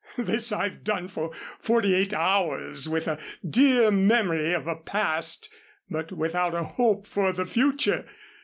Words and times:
This 0.17 0.51
I've 0.51 0.83
done 0.83 1.07
for 1.09 1.31
forty 1.59 1.93
eight 1.93 2.11
hours 2.11 2.89
with 2.89 3.07
a 3.07 3.19
dear 3.47 3.91
memory 3.91 4.51
of 4.51 4.65
a 4.65 4.75
past 4.75 5.47
but 5.91 6.11
without 6.11 6.55
a 6.55 6.63
hope 6.63 7.05
for 7.05 7.31
the 7.31 7.45
future. 7.45 8.05